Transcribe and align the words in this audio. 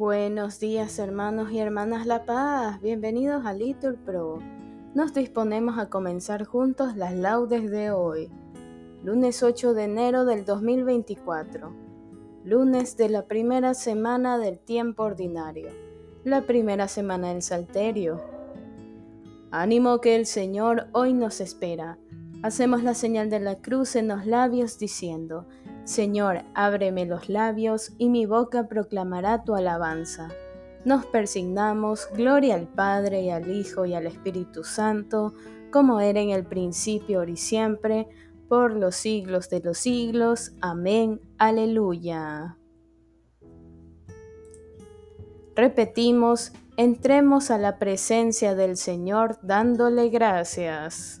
Buenos 0.00 0.58
días 0.58 0.98
hermanos 0.98 1.52
y 1.52 1.58
hermanas 1.58 2.06
La 2.06 2.24
Paz, 2.24 2.80
bienvenidos 2.80 3.44
a 3.44 3.52
Litur 3.52 3.98
Pro. 3.98 4.38
Nos 4.94 5.12
disponemos 5.12 5.78
a 5.78 5.90
comenzar 5.90 6.46
juntos 6.46 6.96
las 6.96 7.14
laudes 7.14 7.70
de 7.70 7.90
hoy, 7.90 8.30
lunes 9.04 9.42
8 9.42 9.74
de 9.74 9.84
enero 9.84 10.24
del 10.24 10.46
2024, 10.46 11.76
lunes 12.46 12.96
de 12.96 13.10
la 13.10 13.26
primera 13.26 13.74
semana 13.74 14.38
del 14.38 14.58
tiempo 14.58 15.02
ordinario, 15.02 15.68
la 16.24 16.46
primera 16.46 16.88
semana 16.88 17.28
del 17.28 17.42
Salterio. 17.42 18.22
Ánimo 19.50 20.00
que 20.00 20.16
el 20.16 20.24
Señor 20.24 20.86
hoy 20.92 21.12
nos 21.12 21.42
espera. 21.42 21.98
Hacemos 22.42 22.82
la 22.82 22.94
señal 22.94 23.28
de 23.28 23.40
la 23.40 23.56
cruz 23.56 23.96
en 23.96 24.08
los 24.08 24.24
labios 24.24 24.78
diciendo, 24.78 25.46
Señor, 25.90 26.44
ábreme 26.54 27.04
los 27.04 27.28
labios 27.28 27.90
y 27.98 28.10
mi 28.10 28.24
boca 28.24 28.68
proclamará 28.68 29.42
tu 29.42 29.56
alabanza. 29.56 30.28
Nos 30.84 31.04
persignamos, 31.04 32.08
gloria 32.14 32.54
al 32.54 32.68
Padre 32.68 33.22
y 33.22 33.30
al 33.30 33.50
Hijo 33.50 33.86
y 33.86 33.94
al 33.94 34.06
Espíritu 34.06 34.62
Santo, 34.62 35.34
como 35.72 35.98
era 35.98 36.20
en 36.20 36.30
el 36.30 36.44
principio, 36.44 37.18
ahora 37.18 37.32
y 37.32 37.36
siempre, 37.36 38.06
por 38.48 38.76
los 38.76 38.94
siglos 38.94 39.50
de 39.50 39.62
los 39.62 39.78
siglos. 39.78 40.52
Amén. 40.60 41.20
Aleluya. 41.38 42.56
Repetimos, 45.56 46.52
entremos 46.76 47.50
a 47.50 47.58
la 47.58 47.80
presencia 47.80 48.54
del 48.54 48.76
Señor 48.76 49.40
dándole 49.42 50.08
gracias. 50.08 51.20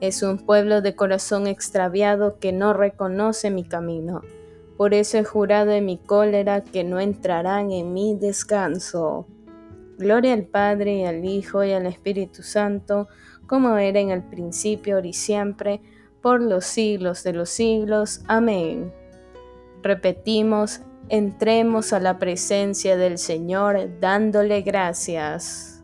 es 0.00 0.22
un 0.22 0.38
pueblo 0.38 0.80
de 0.80 0.94
corazón 0.94 1.46
extraviado 1.46 2.38
que 2.38 2.52
no 2.52 2.72
reconoce 2.72 3.50
mi 3.50 3.64
camino. 3.64 4.22
Por 4.76 4.94
eso 4.94 5.18
he 5.18 5.24
jurado 5.24 5.72
en 5.72 5.86
mi 5.86 5.98
cólera 5.98 6.62
que 6.62 6.84
no 6.84 7.00
entrarán 7.00 7.72
en 7.72 7.92
mi 7.92 8.14
descanso. 8.14 9.26
Gloria 9.98 10.34
al 10.34 10.44
Padre 10.44 10.98
y 10.98 11.04
al 11.04 11.24
Hijo 11.24 11.64
y 11.64 11.72
al 11.72 11.86
Espíritu 11.86 12.44
Santo, 12.44 13.08
como 13.48 13.76
era 13.76 13.98
en 13.98 14.10
el 14.10 14.22
principio, 14.22 14.94
ahora 14.94 15.08
y 15.08 15.12
siempre, 15.12 15.80
por 16.22 16.40
los 16.40 16.64
siglos 16.64 17.24
de 17.24 17.32
los 17.32 17.50
siglos. 17.50 18.22
Amén. 18.28 18.92
Repetimos, 19.82 20.82
entremos 21.08 21.92
a 21.92 21.98
la 21.98 22.20
presencia 22.20 22.96
del 22.96 23.18
Señor 23.18 23.98
dándole 24.00 24.62
gracias. 24.62 25.77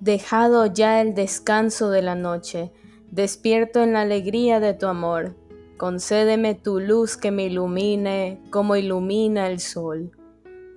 Dejado 0.00 0.64
ya 0.64 1.02
el 1.02 1.14
descanso 1.14 1.90
de 1.90 2.00
la 2.00 2.14
noche, 2.14 2.72
despierto 3.10 3.82
en 3.82 3.92
la 3.92 4.00
alegría 4.00 4.58
de 4.58 4.72
tu 4.72 4.86
amor. 4.86 5.36
Concédeme 5.76 6.54
tu 6.54 6.80
luz 6.80 7.18
que 7.18 7.30
me 7.30 7.44
ilumine 7.44 8.40
como 8.48 8.76
ilumina 8.76 9.46
el 9.46 9.60
sol. 9.60 10.12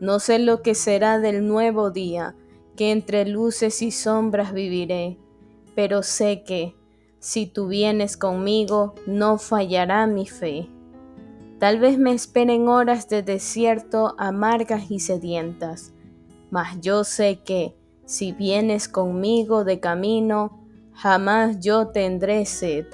No 0.01 0.19
sé 0.19 0.39
lo 0.39 0.61
que 0.61 0.75
será 0.75 1.19
del 1.19 1.47
nuevo 1.47 1.89
día, 1.89 2.35
que 2.75 2.91
entre 2.91 3.25
luces 3.25 3.81
y 3.81 3.91
sombras 3.91 4.51
viviré, 4.51 5.17
pero 5.73 6.03
sé 6.03 6.43
que, 6.43 6.75
si 7.19 7.45
tú 7.45 7.67
vienes 7.67 8.17
conmigo, 8.17 8.93
no 9.07 9.37
fallará 9.37 10.05
mi 10.05 10.27
fe. 10.27 10.67
Tal 11.59 11.79
vez 11.79 11.97
me 11.97 12.11
esperen 12.11 12.67
horas 12.67 13.07
de 13.07 13.23
desierto 13.23 14.15
amargas 14.17 14.91
y 14.91 14.99
sedientas, 14.99 15.93
mas 16.51 16.81
yo 16.81 17.05
sé 17.05 17.39
que, 17.45 17.77
si 18.05 18.31
vienes 18.31 18.87
conmigo 18.87 19.63
de 19.63 19.79
camino, 19.79 20.59
jamás 20.93 21.59
yo 21.59 21.87
tendré 21.87 22.45
sed. 22.45 22.85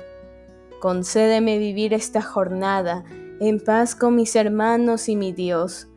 Concédeme 0.79 1.57
vivir 1.57 1.93
esta 1.93 2.21
jornada 2.21 3.03
en 3.39 3.59
paz 3.59 3.95
con 3.95 4.15
mis 4.15 4.35
hermanos 4.35 5.09
y 5.09 5.15
mi 5.15 5.31
Dios. 5.31 5.87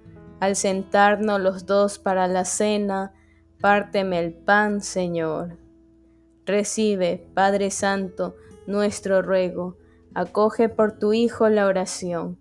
Al 0.40 0.56
sentarnos 0.56 1.40
los 1.40 1.66
dos 1.66 1.98
para 1.98 2.26
la 2.26 2.44
cena, 2.44 3.12
párteme 3.60 4.18
el 4.18 4.32
pan, 4.32 4.80
Señor. 4.80 5.58
Recibe, 6.44 7.28
Padre 7.34 7.70
Santo, 7.70 8.34
nuestro 8.66 9.22
ruego, 9.22 9.76
acoge 10.14 10.68
por 10.68 10.98
tu 10.98 11.12
Hijo 11.12 11.48
la 11.48 11.66
oración, 11.66 12.38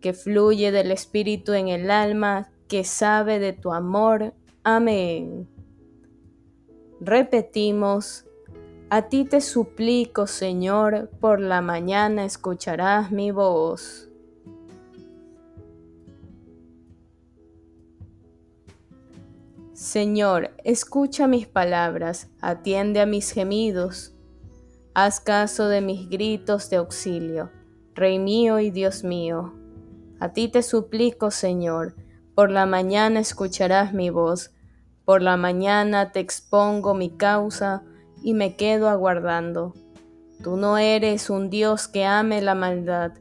que 0.00 0.12
fluye 0.14 0.72
del 0.72 0.90
Espíritu 0.90 1.52
en 1.52 1.68
el 1.68 1.90
alma, 1.90 2.50
que 2.66 2.82
sabe 2.82 3.38
de 3.38 3.52
tu 3.52 3.72
amor. 3.72 4.34
Amén. 4.64 5.53
Repetimos, 7.00 8.24
a 8.90 9.08
ti 9.08 9.24
te 9.24 9.40
suplico, 9.40 10.26
Señor, 10.26 11.10
por 11.20 11.40
la 11.40 11.60
mañana 11.60 12.24
escucharás 12.24 13.10
mi 13.10 13.30
voz. 13.30 14.08
Señor, 19.72 20.52
escucha 20.62 21.26
mis 21.26 21.48
palabras, 21.48 22.28
atiende 22.40 23.00
a 23.00 23.06
mis 23.06 23.32
gemidos, 23.32 24.14
haz 24.94 25.18
caso 25.18 25.68
de 25.68 25.80
mis 25.80 26.08
gritos 26.08 26.70
de 26.70 26.76
auxilio, 26.76 27.50
Rey 27.94 28.20
mío 28.20 28.60
y 28.60 28.70
Dios 28.70 29.02
mío. 29.02 29.52
A 30.20 30.32
ti 30.32 30.48
te 30.48 30.62
suplico, 30.62 31.32
Señor, 31.32 31.96
por 32.34 32.50
la 32.50 32.66
mañana 32.66 33.18
escucharás 33.18 33.92
mi 33.92 34.10
voz, 34.10 34.52
por 35.04 35.20
la 35.20 35.36
mañana 35.36 36.12
te 36.12 36.20
expongo 36.20 36.94
mi 36.94 37.10
causa 37.10 37.82
y 38.22 38.34
me 38.34 38.56
quedo 38.56 38.88
aguardando. 38.88 39.74
Tú 40.42 40.56
no 40.56 40.78
eres 40.78 41.30
un 41.30 41.50
Dios 41.50 41.88
que 41.88 42.04
ame 42.04 42.40
la 42.40 42.54
maldad, 42.54 43.12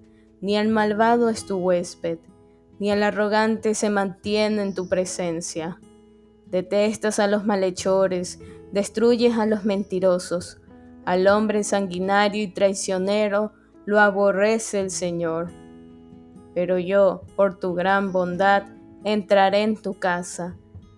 ni 0.42 0.56
el 0.56 0.70
malvado 0.70 1.30
es 1.30 1.46
tu 1.46 1.58
huésped, 1.58 2.20
ni 2.80 2.92
el 2.92 3.04
arrogante 3.04 3.76
se 3.76 3.90
mantiene 3.90 4.62
en 4.62 4.74
tu 4.74 4.88
presencia. 4.88 5.80
Detestas 6.48 7.20
a 7.20 7.28
los 7.28 7.46
malhechores, 7.46 8.40
destruyes 8.72 9.38
a 9.38 9.46
los 9.46 9.66
mentirosos, 9.66 10.62
al 11.06 11.28
hombre 11.28 11.64
sanguinario 11.64 12.42
y 12.44 12.48
traicionero 12.48 13.52
lo 13.86 14.00
aborrece 14.00 14.80
el 14.80 14.90
Señor. 14.90 15.52
Pero 16.54 16.78
yo, 16.80 17.24
por 17.36 17.60
tu 17.60 17.74
gran 17.74 18.14
bondad, 18.14 18.64
entraré 19.04 19.64
en 19.64 19.76
tu 19.76 19.96
casa 19.96 20.56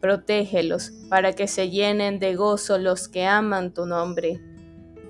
Protégelos 0.00 0.92
para 1.08 1.32
que 1.32 1.48
se 1.48 1.70
llenen 1.70 2.18
de 2.18 2.36
gozo 2.36 2.78
los 2.78 3.08
que 3.08 3.26
aman 3.26 3.74
tu 3.74 3.86
nombre. 3.86 4.40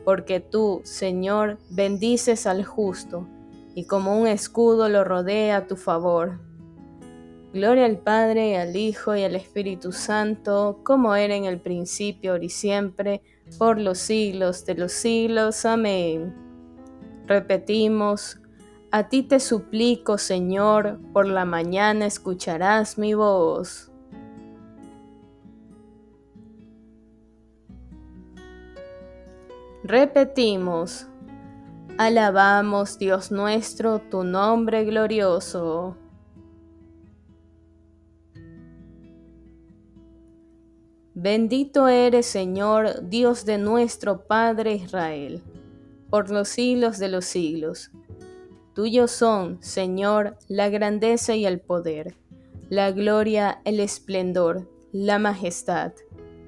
Porque 0.04 0.40
tú, 0.40 0.80
Señor, 0.84 1.58
bendices 1.70 2.46
al 2.46 2.64
justo, 2.64 3.28
y 3.74 3.84
como 3.84 4.18
un 4.18 4.26
escudo 4.26 4.88
lo 4.88 5.04
rodea 5.04 5.58
a 5.58 5.66
tu 5.66 5.76
favor. 5.76 6.40
Gloria 7.52 7.86
al 7.86 7.98
Padre, 7.98 8.58
al 8.58 8.76
Hijo 8.76 9.16
y 9.16 9.24
al 9.24 9.34
Espíritu 9.34 9.92
Santo, 9.92 10.80
como 10.84 11.14
era 11.14 11.34
en 11.34 11.44
el 11.44 11.60
principio, 11.60 12.32
ahora 12.32 12.44
y 12.44 12.50
siempre, 12.50 13.22
por 13.58 13.78
los 13.78 13.98
siglos 13.98 14.66
de 14.66 14.74
los 14.74 14.92
siglos. 14.92 15.64
Amén. 15.64 16.34
Repetimos, 17.26 18.40
a 18.90 19.08
ti 19.10 19.22
te 19.22 19.38
suplico, 19.38 20.16
Señor, 20.16 20.98
por 21.12 21.26
la 21.26 21.44
mañana 21.44 22.06
escucharás 22.06 22.96
mi 22.96 23.12
voz. 23.12 23.90
Repetimos, 29.84 31.06
alabamos, 31.98 32.98
Dios 32.98 33.30
nuestro, 33.30 34.00
tu 34.00 34.24
nombre 34.24 34.84
glorioso. 34.84 35.96
Bendito 41.14 41.88
eres, 41.88 42.26
Señor, 42.26 43.08
Dios 43.08 43.44
de 43.44 43.58
nuestro 43.58 44.26
Padre 44.26 44.74
Israel, 44.74 45.42
por 46.10 46.30
los 46.30 46.48
siglos 46.48 46.98
de 46.98 47.08
los 47.08 47.24
siglos. 47.24 47.90
Tuyos 48.74 49.10
son, 49.10 49.58
Señor, 49.60 50.38
la 50.48 50.68
grandeza 50.68 51.34
y 51.34 51.46
el 51.46 51.60
poder, 51.60 52.14
la 52.68 52.92
gloria, 52.92 53.60
el 53.64 53.80
esplendor, 53.80 54.68
la 54.92 55.18
majestad, 55.18 55.92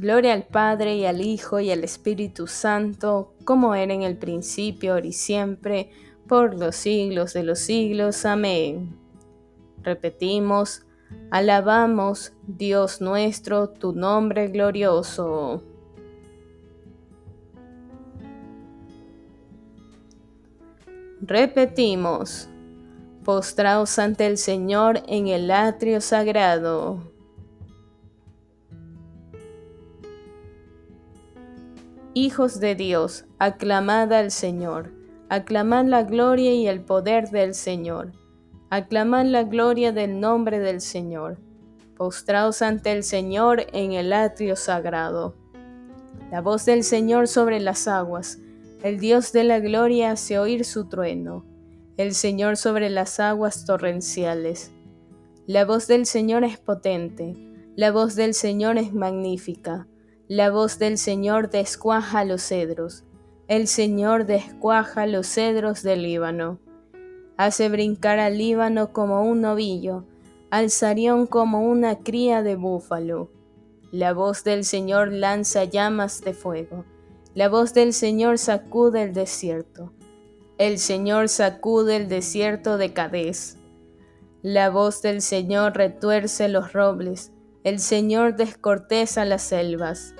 Gloria 0.00 0.32
al 0.32 0.44
Padre 0.44 0.96
y 0.96 1.04
al 1.04 1.20
Hijo 1.20 1.60
y 1.60 1.70
al 1.70 1.84
Espíritu 1.84 2.46
Santo, 2.46 3.34
como 3.44 3.74
era 3.74 3.92
en 3.92 4.00
el 4.00 4.16
principio, 4.16 4.94
ahora 4.94 5.06
y 5.06 5.12
siempre, 5.12 5.90
por 6.26 6.58
los 6.58 6.74
siglos 6.74 7.34
de 7.34 7.42
los 7.42 7.58
siglos. 7.58 8.24
Amén. 8.24 8.96
Repetimos, 9.82 10.86
Alabamos, 11.30 12.32
Dios 12.46 13.02
nuestro, 13.02 13.68
tu 13.68 13.92
nombre 13.92 14.48
glorioso. 14.48 15.62
Repetimos, 21.20 22.48
postraos 23.22 23.98
ante 23.98 24.26
el 24.26 24.38
Señor 24.38 25.02
en 25.08 25.28
el 25.28 25.50
atrio 25.50 26.00
sagrado. 26.00 27.19
Hijos 32.22 32.60
de 32.60 32.74
Dios, 32.74 33.24
aclamad 33.38 34.12
al 34.12 34.30
Señor, 34.30 34.92
aclamad 35.30 35.86
la 35.86 36.02
gloria 36.02 36.52
y 36.52 36.66
el 36.66 36.82
poder 36.82 37.30
del 37.30 37.54
Señor 37.54 38.12
Aclamad 38.68 39.24
la 39.24 39.44
gloria 39.44 39.90
del 39.92 40.20
nombre 40.20 40.58
del 40.58 40.82
Señor. 40.82 41.38
Postraos 41.96 42.60
ante 42.60 42.92
el 42.92 43.04
Señor 43.04 43.62
en 43.72 43.92
el 43.92 44.12
atrio 44.12 44.54
sagrado. 44.54 45.34
La 46.30 46.42
voz 46.42 46.66
del 46.66 46.84
Señor 46.84 47.26
sobre 47.26 47.58
las 47.58 47.88
aguas. 47.88 48.38
El 48.82 49.00
Dios 49.00 49.32
de 49.32 49.44
la 49.44 49.58
gloria 49.58 50.10
hace 50.10 50.38
oír 50.38 50.66
su 50.66 50.90
trueno. 50.90 51.46
El 51.96 52.12
Señor 52.12 52.58
sobre 52.58 52.90
las 52.90 53.18
aguas 53.18 53.64
torrenciales. 53.64 54.72
La 55.46 55.64
voz 55.64 55.86
del 55.86 56.04
Señor 56.04 56.44
es 56.44 56.58
potente. 56.58 57.34
La 57.76 57.92
voz 57.92 58.14
del 58.14 58.34
Señor 58.34 58.76
es 58.76 58.92
magnífica. 58.92 59.86
La 60.30 60.50
voz 60.50 60.78
del 60.78 60.96
Señor 60.96 61.50
descuaja 61.50 62.24
los 62.24 62.40
cedros. 62.40 63.04
El 63.48 63.66
Señor 63.66 64.24
descuaja 64.24 65.06
los 65.06 65.26
cedros 65.26 65.82
del 65.82 66.04
Líbano 66.04 66.58
hace 67.40 67.70
brincar 67.70 68.18
al 68.18 68.36
Líbano 68.36 68.92
como 68.92 69.22
un 69.22 69.40
novillo, 69.40 70.04
al 70.50 70.68
Sarión 70.68 71.26
como 71.26 71.62
una 71.62 72.00
cría 72.00 72.42
de 72.42 72.54
búfalo. 72.54 73.30
La 73.92 74.12
voz 74.12 74.44
del 74.44 74.62
Señor 74.62 75.10
lanza 75.10 75.64
llamas 75.64 76.20
de 76.20 76.34
fuego, 76.34 76.84
la 77.34 77.48
voz 77.48 77.72
del 77.72 77.94
Señor 77.94 78.36
sacude 78.36 79.04
el 79.04 79.14
desierto. 79.14 79.90
El 80.58 80.78
Señor 80.78 81.30
sacude 81.30 81.96
el 81.96 82.10
desierto 82.10 82.76
de 82.76 82.92
Cadés. 82.92 83.56
La 84.42 84.68
voz 84.68 85.00
del 85.00 85.22
Señor 85.22 85.78
retuerce 85.78 86.46
los 86.50 86.74
robles, 86.74 87.32
el 87.62 87.78
Señor 87.78 88.36
descorteza 88.36 89.24
las 89.24 89.42
selvas. 89.42 90.14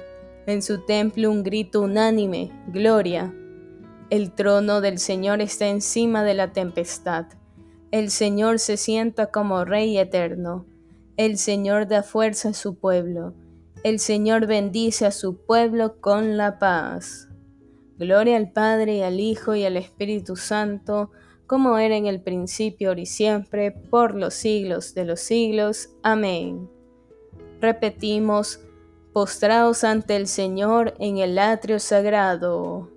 En 0.46 0.62
su 0.62 0.84
templo 0.84 1.30
un 1.30 1.42
grito 1.42 1.80
unánime, 1.80 2.50
gloria, 2.68 3.34
el 4.10 4.32
trono 4.32 4.80
del 4.80 4.98
Señor 4.98 5.40
está 5.40 5.68
encima 5.68 6.24
de 6.24 6.34
la 6.34 6.52
tempestad. 6.52 7.26
El 7.92 8.10
Señor 8.10 8.58
se 8.58 8.76
sienta 8.76 9.30
como 9.30 9.64
Rey 9.64 9.96
eterno. 9.98 10.66
El 11.16 11.38
Señor 11.38 11.86
da 11.86 12.02
fuerza 12.02 12.50
a 12.50 12.54
su 12.54 12.74
pueblo. 12.74 13.34
El 13.84 14.00
Señor 14.00 14.46
bendice 14.46 15.06
a 15.06 15.12
su 15.12 15.36
pueblo 15.46 16.00
con 16.00 16.36
la 16.36 16.58
paz. 16.58 17.28
Gloria 17.98 18.36
al 18.36 18.50
Padre 18.50 18.96
y 18.96 19.02
al 19.02 19.20
Hijo 19.20 19.54
y 19.54 19.64
al 19.64 19.76
Espíritu 19.76 20.34
Santo, 20.34 21.12
como 21.46 21.78
era 21.78 21.96
en 21.96 22.06
el 22.06 22.20
principio, 22.20 22.88
ahora 22.88 23.02
y 23.02 23.06
siempre, 23.06 23.70
por 23.70 24.14
los 24.14 24.34
siglos 24.34 24.94
de 24.94 25.04
los 25.04 25.20
siglos. 25.20 25.90
Amén. 26.02 26.79
Repetimos, 27.60 28.60
postraos 29.12 29.84
ante 29.84 30.16
el 30.16 30.26
Señor 30.26 30.94
en 30.98 31.18
el 31.18 31.38
atrio 31.38 31.78
sagrado. 31.78 32.88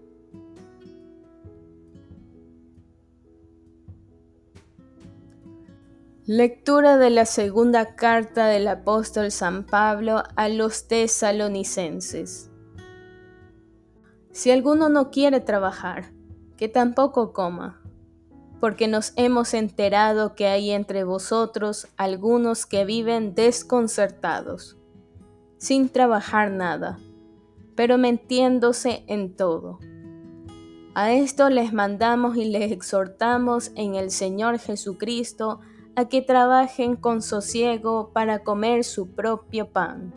Lectura 6.25 6.95
de 6.95 7.09
la 7.09 7.25
segunda 7.25 7.95
carta 7.95 8.47
del 8.47 8.69
apóstol 8.69 9.31
San 9.31 9.65
Pablo 9.65 10.23
a 10.37 10.47
los 10.47 10.87
tesalonicenses. 10.87 12.49
Si 14.31 14.49
alguno 14.49 14.87
no 14.87 15.11
quiere 15.11 15.41
trabajar, 15.41 16.13
que 16.55 16.69
tampoco 16.69 17.33
coma, 17.33 17.82
porque 18.63 18.87
nos 18.87 19.11
hemos 19.17 19.53
enterado 19.53 20.35
que 20.35 20.47
hay 20.47 20.71
entre 20.71 21.03
vosotros 21.03 21.89
algunos 21.97 22.65
que 22.65 22.85
viven 22.85 23.35
desconcertados, 23.35 24.77
sin 25.57 25.89
trabajar 25.89 26.49
nada, 26.49 26.97
pero 27.75 27.97
mentiéndose 27.97 29.03
en 29.07 29.35
todo. 29.35 29.79
A 30.95 31.11
esto 31.11 31.49
les 31.49 31.73
mandamos 31.73 32.37
y 32.37 32.45
les 32.45 32.71
exhortamos 32.71 33.73
en 33.75 33.95
el 33.95 34.11
Señor 34.11 34.57
Jesucristo, 34.59 35.59
a 35.97 36.07
que 36.07 36.21
trabajen 36.21 36.95
con 36.95 37.21
sosiego 37.21 38.11
para 38.13 38.45
comer 38.45 38.85
su 38.85 39.13
propio 39.13 39.73
pan. 39.73 40.13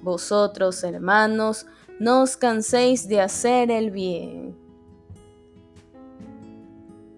Vosotros, 0.00 0.84
hermanos, 0.84 1.66
no 1.98 2.22
os 2.22 2.36
canséis 2.36 3.08
de 3.08 3.20
hacer 3.20 3.72
el 3.72 3.90
bien. 3.90 4.61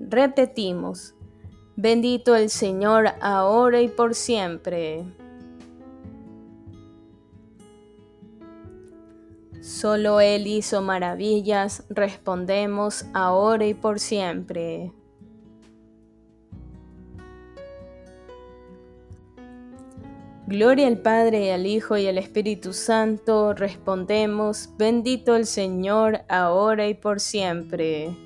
Repetimos, 0.08 1.14
bendito 1.76 2.34
el 2.34 2.50
Señor 2.50 3.08
ahora 3.22 3.80
y 3.80 3.88
por 3.88 4.14
siempre. 4.14 5.04
Solo 9.62 10.20
Él 10.20 10.46
hizo 10.46 10.82
maravillas, 10.82 11.84
respondemos 11.88 13.06
ahora 13.14 13.66
y 13.66 13.72
por 13.72 13.98
siempre. 13.98 14.92
Gloria 20.46 20.86
al 20.86 20.98
Padre, 20.98 21.54
al 21.54 21.66
Hijo 21.66 21.96
y 21.96 22.06
al 22.06 22.18
Espíritu 22.18 22.74
Santo, 22.74 23.54
respondemos, 23.54 24.68
bendito 24.76 25.34
el 25.34 25.46
Señor, 25.46 26.20
ahora 26.28 26.86
y 26.88 26.94
por 26.94 27.20
siempre. 27.20 28.23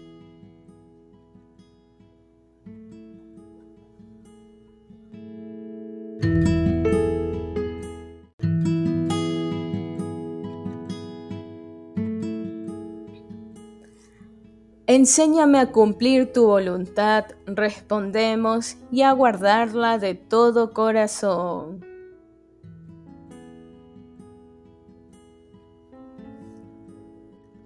Enséñame 14.90 15.58
a 15.58 15.70
cumplir 15.70 16.32
tu 16.32 16.46
voluntad, 16.46 17.26
respondemos, 17.44 18.78
y 18.90 19.02
a 19.02 19.12
guardarla 19.12 19.98
de 19.98 20.14
todo 20.14 20.72
corazón. 20.72 21.84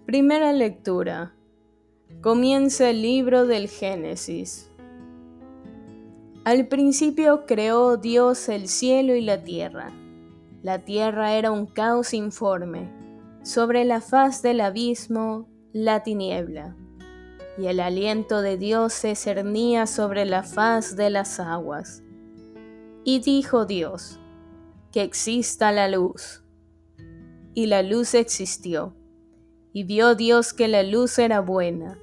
Primera 0.05 0.53
lectura. 0.53 1.33
Comienza 2.23 2.91
el 2.91 3.03
libro 3.03 3.47
del 3.47 3.69
Génesis. 3.69 4.69
Al 6.43 6.67
principio 6.67 7.47
creó 7.47 7.99
Dios 7.99 8.49
el 8.49 8.67
cielo 8.67 9.15
y 9.15 9.21
la 9.21 9.45
tierra. 9.45 9.93
La 10.65 10.81
tierra 10.81 11.35
era 11.35 11.53
un 11.53 11.67
caos 11.67 12.15
informe. 12.15 12.91
Sobre 13.45 13.85
la 13.85 14.01
faz 14.01 14.43
del 14.43 14.61
abismo, 14.61 15.47
la 15.73 16.03
tiniebla 16.03 16.75
y 17.59 17.67
el 17.67 17.81
aliento 17.81 18.41
de 18.41 18.57
Dios 18.57 18.93
se 18.93 19.15
cernía 19.15 19.87
sobre 19.87 20.25
la 20.25 20.43
faz 20.43 20.97
de 20.97 21.11
las 21.11 21.39
aguas. 21.39 22.03
Y 23.05 23.21
dijo 23.21 23.67
Dios, 23.67 24.19
que 24.93 25.03
exista 25.03 25.73
la 25.73 25.89
luz. 25.89 26.43
Y 27.55 27.67
la 27.67 27.83
luz 27.83 28.15
existió. 28.15 28.95
Y 29.73 29.85
vio 29.85 30.15
Dios 30.15 30.53
que 30.53 30.69
la 30.69 30.83
luz 30.83 31.19
era 31.19 31.41
buena, 31.41 31.99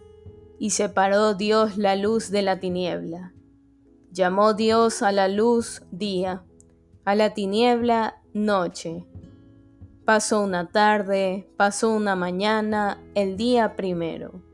y 0.58 0.72
separó 0.72 1.36
Dios 1.36 1.78
la 1.78 1.96
luz 1.96 2.32
de 2.32 2.42
la 2.42 2.60
tiniebla. 2.60 3.34
Llamó 4.12 4.56
Dios 4.56 5.04
a 5.04 5.12
la 5.12 5.28
luz 5.28 5.84
día, 5.92 6.44
a 7.06 7.14
la 7.14 7.34
tiniebla 7.36 8.22
noche. 8.34 9.06
Pasó 10.04 10.42
una 10.42 10.70
tarde, 10.70 11.48
pasó 11.58 11.92
una 11.92 12.16
mañana, 12.16 13.00
el 13.14 13.38
día 13.38 13.76
primero. 13.76 14.49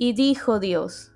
Y 0.00 0.12
dijo 0.12 0.60
Dios, 0.60 1.10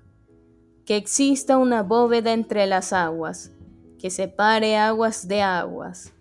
que 0.85 0.97
exista 0.97 1.57
una 1.57 1.83
bóveda 1.83 2.33
entre 2.33 2.67
las 2.67 2.91
aguas, 2.91 3.53
que 3.97 4.09
separe 4.09 4.75
aguas 4.75 5.29
de 5.29 5.41
aguas. 5.41 6.11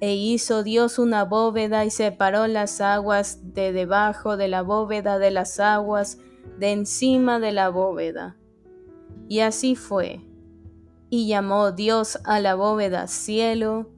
E 0.00 0.14
hizo 0.14 0.62
Dios 0.62 0.98
una 0.98 1.26
bóveda 1.26 1.84
y 1.84 1.90
separó 1.90 2.46
las 2.46 2.80
aguas 2.80 3.52
de 3.52 3.74
debajo 3.74 4.38
de 4.38 4.48
la 4.48 4.62
bóveda 4.62 5.18
de 5.18 5.30
las 5.30 5.60
aguas 5.60 6.16
de 6.58 6.72
encima 6.72 7.38
de 7.38 7.52
la 7.52 7.68
bóveda. 7.68 8.38
Y 9.28 9.40
así 9.40 9.76
fue. 9.76 10.22
Y 11.10 11.28
llamó 11.28 11.72
Dios 11.72 12.18
a 12.24 12.40
la 12.40 12.54
bóveda 12.54 13.08
cielo. 13.08 13.90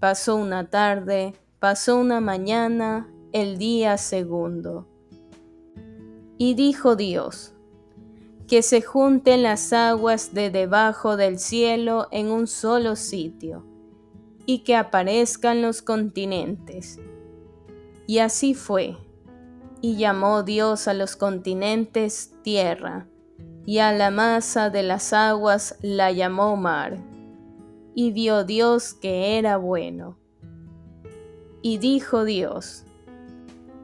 Pasó 0.00 0.34
una 0.34 0.68
tarde, 0.68 1.34
pasó 1.60 1.96
una 1.96 2.20
mañana, 2.20 3.08
el 3.32 3.56
día 3.56 3.98
segundo. 3.98 4.91
Y 6.44 6.54
dijo 6.54 6.96
Dios, 6.96 7.54
que 8.48 8.62
se 8.62 8.82
junten 8.82 9.44
las 9.44 9.72
aguas 9.72 10.34
de 10.34 10.50
debajo 10.50 11.16
del 11.16 11.38
cielo 11.38 12.08
en 12.10 12.32
un 12.32 12.48
solo 12.48 12.96
sitio, 12.96 13.64
y 14.44 14.64
que 14.64 14.74
aparezcan 14.74 15.62
los 15.62 15.82
continentes. 15.82 16.98
Y 18.08 18.18
así 18.18 18.54
fue. 18.54 18.96
Y 19.80 19.94
llamó 19.94 20.42
Dios 20.42 20.88
a 20.88 20.94
los 20.94 21.14
continentes 21.14 22.34
tierra, 22.42 23.06
y 23.64 23.78
a 23.78 23.92
la 23.92 24.10
masa 24.10 24.68
de 24.68 24.82
las 24.82 25.12
aguas 25.12 25.76
la 25.80 26.10
llamó 26.10 26.56
mar. 26.56 26.98
Y 27.94 28.10
vio 28.10 28.42
Dios 28.42 28.94
que 28.94 29.38
era 29.38 29.58
bueno. 29.58 30.18
Y 31.62 31.78
dijo 31.78 32.24
Dios, 32.24 32.84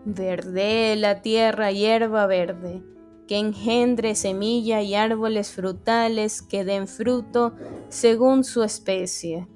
Verde 0.04 0.96
la 0.96 1.22
tierra 1.22 1.72
hierba 1.72 2.26
verde, 2.26 2.82
que 3.26 3.36
engendre 3.36 4.14
semilla 4.14 4.80
y 4.80 4.94
árboles 4.94 5.50
frutales 5.50 6.40
que 6.40 6.64
den 6.64 6.88
fruto 6.88 7.54
según 7.88 8.44
su 8.44 8.62
especie, 8.62 9.48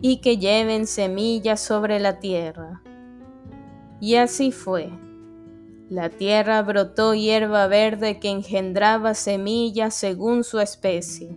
y 0.00 0.20
que 0.20 0.38
lleven 0.38 0.86
semillas 0.86 1.60
sobre 1.60 2.00
la 2.00 2.18
tierra. 2.18 2.82
Y 4.00 4.16
así 4.16 4.52
fue. 4.52 4.90
La 5.90 6.08
tierra 6.08 6.62
brotó 6.62 7.12
hierba 7.12 7.66
verde 7.66 8.18
que 8.18 8.30
engendraba 8.30 9.14
semillas 9.14 9.94
según 9.94 10.42
su 10.42 10.58
especie, 10.60 11.36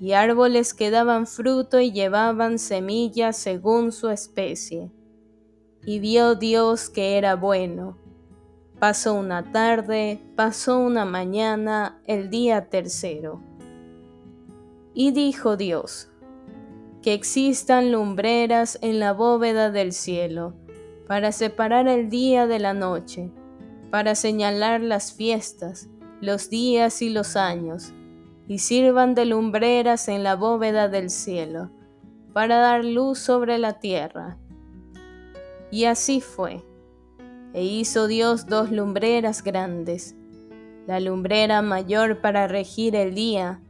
y 0.00 0.12
árboles 0.12 0.74
que 0.74 0.90
daban 0.90 1.26
fruto 1.26 1.78
y 1.78 1.92
llevaban 1.92 2.58
semillas 2.58 3.36
según 3.36 3.92
su 3.92 4.08
especie. 4.08 4.90
Y 5.88 6.00
vio 6.00 6.34
Dios 6.34 6.90
que 6.90 7.16
era 7.16 7.34
bueno. 7.34 7.96
Pasó 8.78 9.14
una 9.14 9.52
tarde, 9.52 10.20
pasó 10.36 10.80
una 10.80 11.06
mañana, 11.06 12.02
el 12.04 12.28
día 12.28 12.68
tercero. 12.68 13.40
Y 14.92 15.12
dijo 15.12 15.56
Dios, 15.56 16.10
que 17.00 17.14
existan 17.14 17.90
lumbreras 17.90 18.78
en 18.82 19.00
la 19.00 19.14
bóveda 19.14 19.70
del 19.70 19.94
cielo, 19.94 20.52
para 21.06 21.32
separar 21.32 21.88
el 21.88 22.10
día 22.10 22.46
de 22.46 22.58
la 22.58 22.74
noche, 22.74 23.32
para 23.90 24.14
señalar 24.14 24.82
las 24.82 25.14
fiestas, 25.14 25.88
los 26.20 26.50
días 26.50 27.00
y 27.00 27.08
los 27.08 27.34
años, 27.34 27.94
y 28.46 28.58
sirvan 28.58 29.14
de 29.14 29.24
lumbreras 29.24 30.08
en 30.08 30.22
la 30.22 30.36
bóveda 30.36 30.88
del 30.88 31.08
cielo, 31.08 31.70
para 32.34 32.58
dar 32.58 32.84
luz 32.84 33.20
sobre 33.20 33.56
la 33.56 33.78
tierra. 33.80 34.36
Y 35.70 35.84
así 35.84 36.20
fue. 36.20 36.64
E 37.52 37.64
hizo 37.64 38.06
Dios 38.06 38.46
dos 38.46 38.70
lumbreras 38.70 39.42
grandes, 39.42 40.14
la 40.86 41.00
lumbrera 41.00 41.62
mayor 41.62 42.20
para 42.20 42.46
regir 42.46 42.94
el 42.94 43.14
día, 43.14 43.62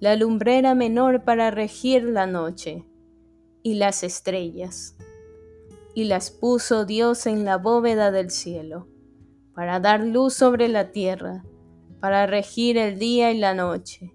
la 0.00 0.16
lumbrera 0.16 0.74
menor 0.74 1.24
para 1.24 1.50
regir 1.50 2.04
la 2.04 2.26
noche, 2.26 2.84
y 3.62 3.74
las 3.74 4.02
estrellas. 4.02 4.96
Y 5.94 6.04
las 6.04 6.30
puso 6.30 6.84
Dios 6.84 7.26
en 7.26 7.44
la 7.44 7.56
bóveda 7.56 8.10
del 8.10 8.30
cielo 8.30 8.88
para 9.54 9.78
dar 9.78 10.00
luz 10.00 10.34
sobre 10.34 10.68
la 10.68 10.90
tierra, 10.90 11.44
para 12.00 12.26
regir 12.26 12.76
el 12.76 12.98
día 12.98 13.30
y 13.30 13.38
la 13.38 13.54
noche, 13.54 14.12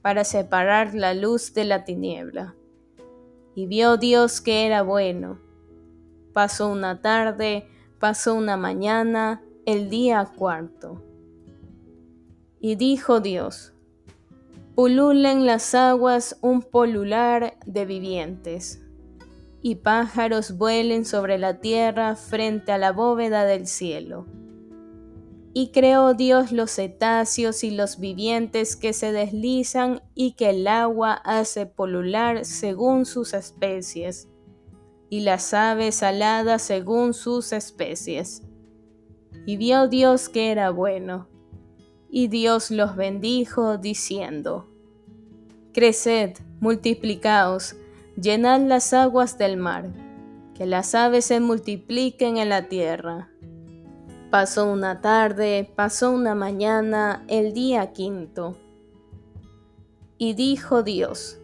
para 0.00 0.24
separar 0.24 0.94
la 0.94 1.12
luz 1.12 1.52
de 1.54 1.64
la 1.64 1.84
tiniebla. 1.84 2.54
Y 3.54 3.66
vio 3.66 3.96
Dios 3.96 4.40
que 4.40 4.64
era 4.64 4.82
bueno. 4.82 5.40
Pasó 6.36 6.68
una 6.68 7.00
tarde, 7.00 7.66
pasó 7.98 8.34
una 8.34 8.58
mañana, 8.58 9.42
el 9.64 9.88
día 9.88 10.30
cuarto. 10.36 11.02
Y 12.60 12.74
dijo 12.74 13.20
Dios, 13.20 13.72
pululen 14.74 15.46
las 15.46 15.74
aguas 15.74 16.36
un 16.42 16.60
polular 16.60 17.56
de 17.64 17.86
vivientes, 17.86 18.84
y 19.62 19.76
pájaros 19.76 20.58
vuelen 20.58 21.06
sobre 21.06 21.38
la 21.38 21.58
tierra 21.60 22.16
frente 22.16 22.70
a 22.70 22.76
la 22.76 22.92
bóveda 22.92 23.46
del 23.46 23.66
cielo 23.66 24.26
y 25.54 25.68
creó 25.68 26.12
Dios 26.12 26.52
los 26.52 26.70
cetáceos 26.72 27.64
y 27.64 27.70
los 27.70 27.98
vivientes 27.98 28.76
que 28.76 28.92
se 28.92 29.10
deslizan 29.10 30.02
y 30.14 30.32
que 30.32 30.50
el 30.50 30.68
agua 30.68 31.14
hace 31.14 31.64
polular 31.64 32.44
según 32.44 33.06
sus 33.06 33.32
especies, 33.32 34.28
y 35.08 35.20
las 35.20 35.54
aves 35.54 36.02
aladas 36.02 36.62
según 36.62 37.14
sus 37.14 37.52
especies. 37.52 38.42
Y 39.46 39.56
vio 39.56 39.88
Dios 39.88 40.28
que 40.28 40.50
era 40.50 40.70
bueno, 40.70 41.28
y 42.10 42.28
Dios 42.28 42.70
los 42.70 42.96
bendijo 42.96 43.78
diciendo, 43.78 44.68
Creced, 45.72 46.38
multiplicaos, 46.60 47.76
llenad 48.20 48.60
las 48.62 48.92
aguas 48.92 49.36
del 49.38 49.56
mar, 49.56 49.92
que 50.54 50.66
las 50.66 50.94
aves 50.94 51.26
se 51.26 51.38
multipliquen 51.40 52.38
en 52.38 52.48
la 52.48 52.68
tierra. 52.68 53.30
Pasó 54.30 54.72
una 54.72 55.00
tarde, 55.00 55.70
pasó 55.76 56.10
una 56.10 56.34
mañana, 56.34 57.24
el 57.28 57.52
día 57.52 57.92
quinto. 57.92 58.56
Y 60.18 60.32
dijo 60.32 60.82
Dios, 60.82 61.38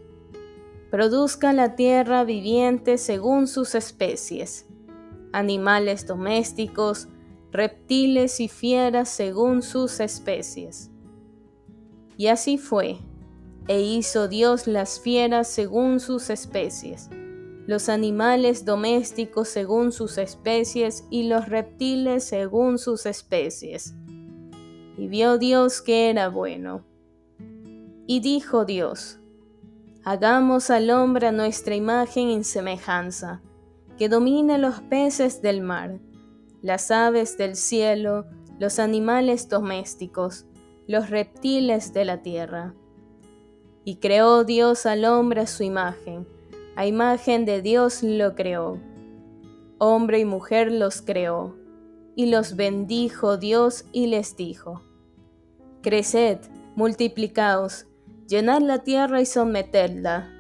produzca 0.93 1.55
la 1.55 1.75
tierra 1.75 2.23
viviente 2.23 2.99
según 2.99 3.49
sus 3.49 3.75
especies, 3.75 4.67
animales 5.33 6.07
domésticos, 6.07 7.09
reptiles 7.51 8.41
y 8.41 8.49
fieras 8.49 9.09
según 9.09 9.63
sus 9.63 10.01
especies. 10.01 10.91
Y 12.19 12.27
así 12.27 12.59
fue, 12.59 12.99
e 13.69 13.81
hizo 13.81 14.29
Dios 14.29 14.67
las 14.67 15.01
fieras 15.01 15.49
según 15.49 15.99
sus 15.99 16.29
especies 16.29 17.09
los 17.67 17.89
animales 17.89 18.65
domésticos 18.65 19.49
según 19.49 19.93
sus 19.93 20.19
especies 20.19 21.07
y 21.11 21.29
los 21.29 21.49
reptiles 21.49 22.25
según 22.25 22.77
sus 22.77 23.07
especies. 23.07 23.95
Y 24.99 25.07
vio 25.07 25.39
Dios 25.39 25.81
que 25.81 26.11
era 26.11 26.29
bueno. 26.29 26.85
Y 28.07 28.21
dijo 28.21 28.65
Dios, 28.65 29.22
hagamos 30.05 30.71
al 30.71 30.91
hombre 30.91 31.33
nuestra 31.33 31.75
imagen 31.75 32.29
en 32.31 32.45
semejanza, 32.45 33.41
que 33.99 34.09
domine 34.09 34.59
los 34.59 34.81
peces 34.81 35.43
del 35.43 35.61
mar, 35.61 35.99
las 36.61 36.91
aves 36.91 37.37
del 37.37 37.57
cielo, 37.57 38.27
los 38.59 38.79
animales 38.79 39.49
domésticos, 39.49 40.47
los 40.87 41.11
reptiles 41.11 41.93
de 41.93 42.05
la 42.05 42.23
tierra. 42.23 42.75
Y 43.85 43.97
creó 43.97 44.45
Dios 44.45 44.87
al 44.87 45.05
hombre 45.05 45.43
a 45.43 45.47
su 45.47 45.63
imagen 45.63 46.27
a 46.75 46.87
imagen 46.87 47.45
de 47.45 47.61
Dios 47.61 48.03
lo 48.03 48.35
creó. 48.35 48.81
Hombre 49.77 50.21
y 50.21 50.25
mujer 50.25 50.73
los 50.73 51.03
creó. 51.03 51.61
y 52.15 52.27
los 52.27 52.57
bendijo 52.57 53.39
Dios 53.39 53.87
y 53.91 54.07
les 54.07 54.37
dijo, 54.37 54.83
Creced, 55.81 56.41
multiplicaos, 56.77 57.87
llenad 58.33 58.63
la 58.63 58.79
tierra 58.79 59.21
y 59.21 59.27
sometedla, 59.27 60.33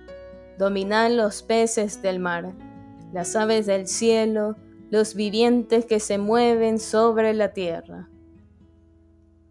dominad 0.58 1.10
los 1.10 1.42
peces 1.42 2.00
del 2.00 2.20
mar, 2.20 2.54
las 3.12 3.36
aves 3.36 3.66
del 3.66 3.86
cielo, 3.86 4.56
los 4.90 5.14
vivientes 5.14 5.84
que 5.84 6.00
se 6.00 6.16
mueven 6.16 6.78
sobre 6.78 7.34
la 7.34 7.52
tierra. 7.52 8.08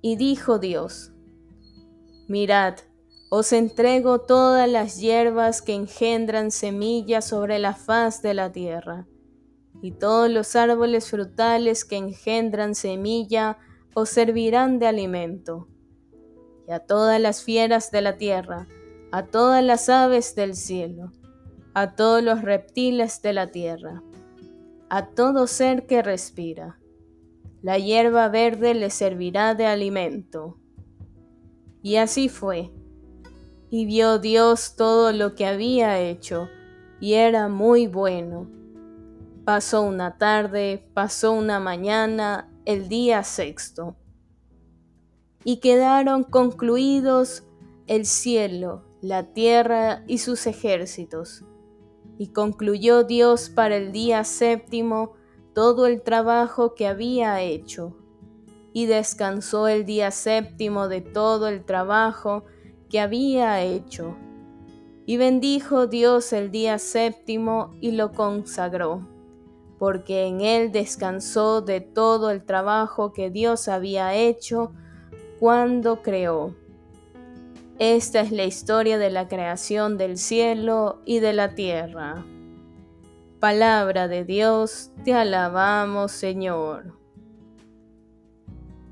Y 0.02 0.16
dijo 0.16 0.58
Dios, 0.58 1.14
Mirad, 2.28 2.78
os 3.30 3.54
entrego 3.54 4.22
todas 4.22 4.68
las 4.68 5.00
hierbas 5.00 5.62
que 5.62 5.76
engendran 5.76 6.50
semillas 6.50 7.26
sobre 7.26 7.60
la 7.60 7.76
faz 7.76 8.24
de 8.24 8.34
la 8.34 8.52
tierra, 8.52 9.06
y 9.84 9.92
todos 9.92 10.32
los 10.32 10.56
árboles 10.56 11.12
frutales 11.12 11.86
que 11.86 11.98
engendran 11.98 12.74
semilla 12.74 13.60
os 13.94 14.10
servirán 14.10 14.80
de 14.80 14.88
alimento. 14.88 15.68
A 16.72 16.80
todas 16.80 17.20
las 17.20 17.44
fieras 17.44 17.92
de 17.92 18.02
la 18.02 18.18
tierra, 18.18 18.68
a 19.12 19.26
todas 19.26 19.64
las 19.64 19.90
aves 19.90 20.36
del 20.36 20.56
cielo, 20.56 21.12
a 21.74 21.96
todos 21.96 22.24
los 22.24 22.42
reptiles 22.42 23.22
de 23.22 23.34
la 23.34 23.52
tierra, 23.52 24.02
a 24.90 25.08
todo 25.08 25.48
ser 25.48 25.86
que 25.86 26.02
respira. 26.02 26.80
La 27.62 27.78
hierba 27.78 28.30
verde 28.30 28.74
le 28.74 28.90
servirá 28.90 29.54
de 29.54 29.66
alimento. 29.66 30.58
Y 31.84 31.98
así 31.98 32.30
fue 32.30 32.72
y 33.72 33.86
vio 33.86 34.20
Dios 34.20 34.76
todo 34.76 35.14
lo 35.14 35.34
que 35.34 35.46
había 35.46 35.98
hecho, 35.98 36.50
y 37.00 37.14
era 37.14 37.48
muy 37.48 37.88
bueno. 37.88 38.52
Pasó 39.46 39.82
una 39.82 40.18
tarde, 40.18 40.86
pasó 40.94 41.32
una 41.32 41.62
mañana, 41.62 42.52
el 42.66 42.90
día 42.90 43.24
sexto. 43.24 43.96
Y 45.44 45.58
quedaron 45.58 46.24
concluidos 46.24 47.44
el 47.88 48.06
cielo, 48.06 48.84
la 49.02 49.34
tierra 49.34 50.04
y 50.08 50.20
sus 50.20 50.46
ejércitos. 50.48 51.44
Y 52.18 52.28
concluyó 52.28 53.04
Dios 53.04 53.50
para 53.50 53.76
el 53.76 53.92
día 53.92 54.24
séptimo 54.24 55.14
todo 55.54 55.88
el 55.88 56.02
trabajo 56.04 56.76
que 56.76 56.88
había 56.88 57.42
hecho. 57.42 57.98
Y 58.74 58.86
descansó 58.86 59.68
el 59.68 59.86
día 59.86 60.12
séptimo 60.12 60.88
de 60.88 61.02
todo 61.02 61.48
el 61.48 61.66
trabajo 61.66 62.46
que 62.90 63.00
había 63.00 63.62
hecho. 63.62 64.16
Y 65.06 65.18
bendijo 65.18 65.88
Dios 65.88 66.32
el 66.32 66.52
día 66.52 66.78
séptimo 66.78 67.74
y 67.82 67.92
lo 67.92 68.12
consagró, 68.12 69.08
porque 69.80 70.28
en 70.28 70.42
él 70.42 70.72
descansó 70.72 71.62
de 71.62 71.82
todo 71.82 72.30
el 72.30 72.46
trabajo 72.46 73.12
que 73.12 73.32
Dios 73.32 73.68
había 73.68 74.14
hecho 74.14 74.72
cuando 75.42 76.04
creó. 76.04 76.54
Esta 77.80 78.22
es 78.22 78.32
la 78.32 78.44
historia 78.44 79.00
de 79.00 79.10
la 79.10 79.28
creación 79.28 79.98
del 79.98 80.20
cielo 80.20 81.02
y 81.04 81.18
de 81.18 81.34
la 81.34 81.56
tierra. 81.56 82.24
Palabra 83.40 84.08
de 84.08 84.24
Dios, 84.24 84.92
te 85.04 85.16
alabamos 85.16 86.12
Señor. 86.12 86.94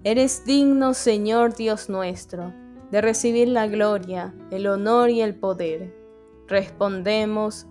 Eres 0.04 0.44
digno 0.44 0.96
Señor 0.96 1.56
Dios 1.56 1.88
nuestro 1.88 2.52
de 2.90 3.00
recibir 3.00 3.50
la 3.50 3.68
gloria, 3.68 4.34
el 4.50 4.66
honor 4.66 5.12
y 5.12 5.22
el 5.22 5.36
poder. 5.36 5.94
Respondemos, 6.48 7.68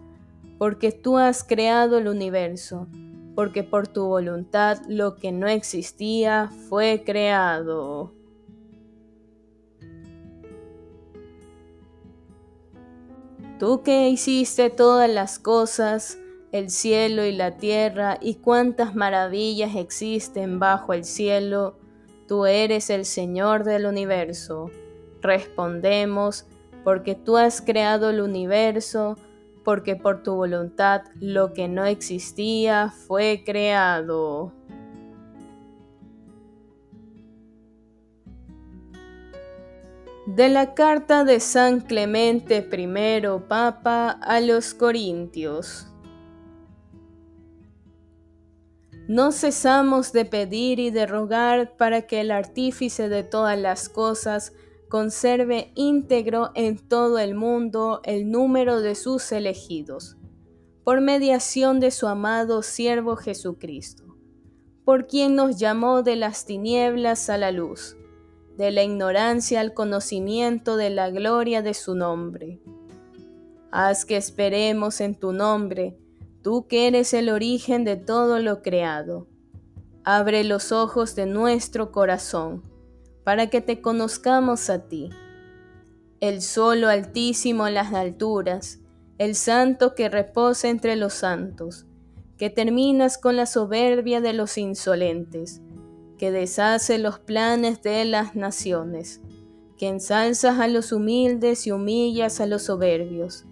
porque 0.57 0.93
tú 0.93 1.19
has 1.19 1.43
creado 1.43 1.99
el 1.99 2.07
universo, 2.07 2.87
porque 3.35 3.65
por 3.65 3.89
tu 3.89 4.07
voluntad 4.07 4.79
lo 4.89 5.17
que 5.17 5.33
no 5.33 5.49
existía 5.49 6.49
fue 6.69 7.03
creado. 7.05 8.17
Tú 13.59 13.83
que 13.83 14.09
hiciste 14.09 14.71
todas 14.71 15.11
las 15.11 15.41
cosas, 15.41 16.17
el 16.53 16.71
cielo 16.71 17.25
y 17.25 17.33
la 17.33 17.57
tierra, 17.57 18.17
y 18.21 18.37
cuántas 18.37 18.95
maravillas 18.95 19.75
existen 19.75 20.61
bajo 20.61 20.93
el 20.93 21.05
cielo, 21.05 21.77
tú 22.29 22.47
eres 22.47 22.89
el 22.89 23.05
Señor 23.05 23.65
del 23.65 23.87
universo. 23.87 24.71
Respondemos, 25.21 26.47
porque 26.85 27.17
tú 27.17 27.37
has 27.37 27.61
creado 27.61 28.11
el 28.11 28.21
universo, 28.21 29.17
porque 29.65 29.97
por 29.97 30.23
tu 30.23 30.37
voluntad 30.37 31.03
lo 31.19 31.53
que 31.53 31.67
no 31.67 31.85
existía 31.85 32.95
fue 33.09 33.43
creado. 33.45 34.53
De 40.37 40.51
la 40.51 40.75
carta 40.75 41.25
de 41.25 41.41
San 41.41 41.81
Clemente 41.81 42.59
I, 42.71 43.49
Papa, 43.49 44.11
a 44.11 44.41
los 44.41 44.75
Corintios. 44.75 45.87
No 49.09 49.33
cesamos 49.33 50.13
de 50.13 50.27
pedir 50.27 50.81
y 50.81 50.91
de 50.91 51.07
rogar 51.07 51.79
para 51.79 52.03
que 52.03 52.21
el 52.21 52.31
artífice 52.31 53.09
de 53.09 53.25
todas 53.25 53.59
las 53.59 53.89
cosas 53.89 54.53
conserve 54.91 55.73
íntegro 55.75 56.51
en 56.55 56.77
todo 56.77 57.19
el 57.19 57.35
mundo 57.35 58.03
el 58.05 58.31
número 58.31 58.83
de 58.83 58.97
sus 58.97 59.33
elegidos, 59.33 60.19
por 60.85 61.01
mediación 61.01 61.81
de 61.81 61.91
su 61.91 62.07
amado 62.07 62.63
siervo 62.63 63.17
Jesucristo, 63.17 64.05
por 64.85 65.07
quien 65.07 65.37
nos 65.37 65.59
llamó 65.59 66.03
de 66.03 66.17
las 66.17 66.45
tinieblas 66.45 67.31
a 67.31 67.39
la 67.39 67.51
luz, 67.51 67.98
de 68.59 68.73
la 68.73 68.83
ignorancia 68.83 69.61
al 69.61 69.73
conocimiento 69.73 70.77
de 70.77 70.91
la 70.91 71.11
gloria 71.11 71.63
de 71.63 71.75
su 71.75 71.95
nombre. 71.95 72.61
Haz 73.71 74.05
que 74.05 74.17
esperemos 74.17 75.01
en 75.01 75.15
tu 75.15 75.33
nombre, 75.33 75.97
tú 76.43 76.67
que 76.67 76.89
eres 76.89 77.15
el 77.15 77.31
origen 77.31 77.85
de 77.85 77.95
todo 77.95 78.41
lo 78.41 78.61
creado. 78.61 79.29
Abre 80.03 80.43
los 80.43 80.73
ojos 80.73 81.15
de 81.15 81.27
nuestro 81.27 81.93
corazón 81.93 82.65
para 83.23 83.49
que 83.49 83.61
te 83.61 83.81
conozcamos 83.81 84.71
a 84.71 84.89
ti, 84.89 85.11
el 86.19 86.43
solo 86.43 86.89
altísimo 86.89 87.69
en 87.69 87.75
las 87.75 87.95
alturas, 87.95 88.81
el 89.19 89.37
santo 89.37 89.95
que 89.95 90.09
reposa 90.09 90.69
entre 90.69 90.97
los 90.97 91.15
santos, 91.15 91.87
que 92.37 92.51
terminas 92.51 93.19
con 93.19 93.37
la 93.37 93.47
soberbia 93.47 94.21
de 94.21 94.33
los 94.33 94.59
insolentes, 94.59 95.63
que 96.19 96.31
deshace 96.31 96.99
los 96.99 97.19
planes 97.19 97.83
de 97.83 98.05
las 98.05 98.35
naciones, 98.35 99.21
que 99.77 99.89
ensalzas 99.89 100.59
a 100.59 100.69
los 100.69 100.93
humildes 100.93 101.67
y 101.67 101.71
humillas 101.71 102.41
a 102.41 102.47
los 102.47 102.65
soberbios, 102.65 103.47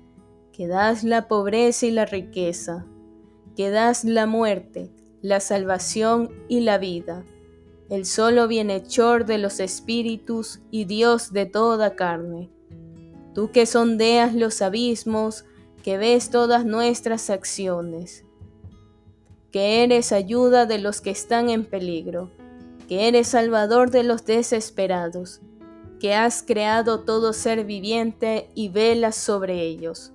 que 0.52 0.66
das 0.66 1.04
la 1.04 1.28
pobreza 1.28 1.86
y 1.86 1.92
la 1.92 2.04
riqueza, 2.04 2.86
que 3.56 3.70
das 3.70 4.04
la 4.04 4.26
muerte, 4.26 4.90
la 5.22 5.40
salvación 5.40 6.30
y 6.48 6.60
la 6.60 6.78
vida 6.78 7.24
el 7.88 8.04
solo 8.04 8.48
bienhechor 8.48 9.26
de 9.26 9.38
los 9.38 9.60
espíritus 9.60 10.60
y 10.70 10.86
Dios 10.86 11.32
de 11.32 11.46
toda 11.46 11.94
carne. 11.94 12.50
Tú 13.32 13.52
que 13.52 13.64
sondeas 13.64 14.34
los 14.34 14.60
abismos, 14.60 15.44
que 15.84 15.96
ves 15.96 16.30
todas 16.30 16.64
nuestras 16.64 17.30
acciones, 17.30 18.24
que 19.52 19.84
eres 19.84 20.10
ayuda 20.10 20.66
de 20.66 20.78
los 20.78 21.00
que 21.00 21.10
están 21.10 21.48
en 21.48 21.64
peligro, 21.64 22.30
que 22.88 23.08
eres 23.08 23.28
salvador 23.28 23.90
de 23.90 24.02
los 24.02 24.24
desesperados, 24.24 25.40
que 26.00 26.14
has 26.14 26.42
creado 26.42 27.00
todo 27.00 27.32
ser 27.32 27.64
viviente 27.64 28.50
y 28.54 28.68
velas 28.68 29.16
sobre 29.16 29.62
ellos 29.62 30.12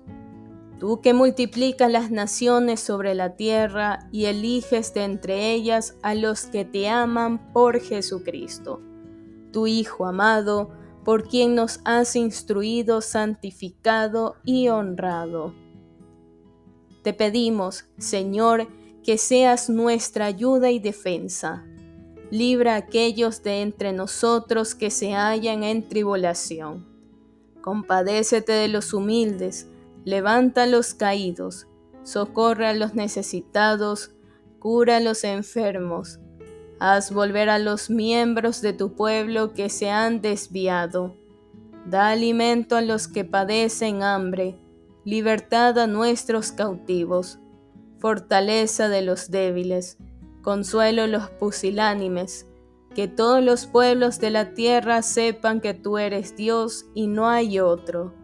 Tú 0.82 1.00
que 1.00 1.14
multiplicas 1.14 1.88
las 1.92 2.10
naciones 2.10 2.80
sobre 2.80 3.14
la 3.14 3.36
tierra 3.36 4.08
y 4.10 4.24
eliges 4.24 4.92
de 4.92 5.04
entre 5.04 5.52
ellas 5.52 5.96
a 6.02 6.16
los 6.16 6.46
que 6.46 6.64
te 6.64 6.88
aman 6.88 7.52
por 7.52 7.78
Jesucristo, 7.78 8.82
tu 9.52 9.68
Hijo 9.68 10.06
amado, 10.06 10.70
por 11.04 11.28
quien 11.28 11.54
nos 11.54 11.78
has 11.84 12.16
instruido, 12.16 13.00
santificado 13.00 14.34
y 14.44 14.70
honrado. 14.70 15.54
Te 17.04 17.12
pedimos, 17.12 17.84
Señor, 17.98 18.66
que 19.04 19.18
seas 19.18 19.70
nuestra 19.70 20.26
ayuda 20.26 20.72
y 20.72 20.80
defensa. 20.80 21.64
Libra 22.32 22.76
a 22.76 22.78
aquellos 22.78 23.42
de 23.42 23.60
entre 23.60 23.92
nosotros 23.92 24.74
que 24.74 24.90
se 24.90 25.12
hallan 25.12 25.64
en 25.64 25.86
tribulación. 25.86 26.86
Compadécete 27.60 28.52
de 28.52 28.68
los 28.68 28.94
humildes, 28.94 29.68
Levanta 30.06 30.62
a 30.62 30.66
los 30.66 30.94
caídos, 30.94 31.66
socorre 32.04 32.66
a 32.66 32.72
los 32.72 32.94
necesitados, 32.94 34.12
cura 34.58 34.96
a 34.96 35.00
los 35.00 35.24
enfermos. 35.24 36.20
Haz 36.80 37.12
volver 37.12 37.50
a 37.50 37.58
los 37.58 37.90
miembros 37.90 38.62
de 38.62 38.72
tu 38.72 38.94
pueblo 38.94 39.52
que 39.52 39.68
se 39.68 39.90
han 39.90 40.22
desviado. 40.22 41.14
Da 41.84 42.08
alimento 42.08 42.76
a 42.76 42.80
los 42.80 43.08
que 43.08 43.26
padecen 43.26 44.02
hambre, 44.02 44.56
libertad 45.04 45.78
a 45.78 45.86
nuestros 45.86 46.50
cautivos, 46.50 47.38
fortaleza 47.98 48.88
de 48.88 49.02
los 49.02 49.30
débiles, 49.30 49.98
consuelo 50.42 51.06
los 51.06 51.30
pusilánimes, 51.30 52.46
que 52.94 53.08
todos 53.08 53.42
los 53.42 53.66
pueblos 53.66 54.18
de 54.18 54.30
la 54.30 54.52
tierra 54.54 55.02
sepan 55.02 55.60
que 55.60 55.72
tú 55.72 55.98
eres 55.98 56.36
Dios 56.36 56.86
y 56.94 57.06
no 57.06 57.28
hay 57.28 57.58
otro, 57.58 58.14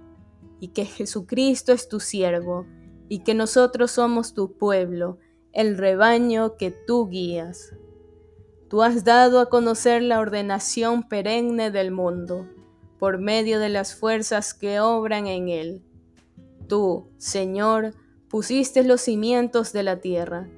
y 0.61 0.68
que 0.68 0.85
Jesucristo 0.85 1.72
es 1.72 1.88
tu 1.88 2.00
siervo, 2.00 2.66
y 3.09 3.20
que 3.20 3.35
nosotros 3.35 3.92
somos 3.92 4.35
tu 4.35 4.59
pueblo, 4.59 5.18
el 5.52 5.78
rebaño 5.78 6.57
que 6.57 6.70
tú 6.70 7.09
guías. 7.09 7.74
Tú 8.68 8.83
has 8.83 9.04
dado 9.04 9.40
a 9.40 9.48
conocer 9.48 10.02
la 10.02 10.20
ordenación 10.20 11.09
perenne 11.09 11.70
del 11.70 11.90
mundo, 11.90 12.46
por 12.98 13.18
medio 13.18 13.61
de 13.61 13.70
las 13.70 13.94
fuerzas 13.94 14.52
que 14.52 14.81
obran 14.81 15.26
en 15.26 15.48
él. 15.48 15.83
Tú, 16.68 17.09
Señor, 17.16 17.94
pusiste 18.28 18.85
los 18.85 19.00
cimientos 19.00 19.72
de 19.72 19.83
la 19.85 20.00
tierra. 20.00 20.50